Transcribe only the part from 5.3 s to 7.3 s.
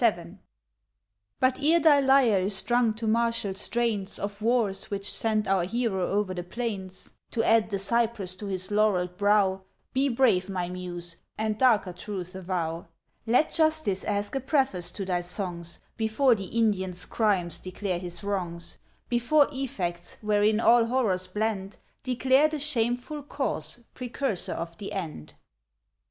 our hero o'er the plains,